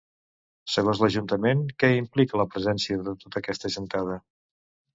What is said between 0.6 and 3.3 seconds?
Segons l'ajuntament, què implica la presència de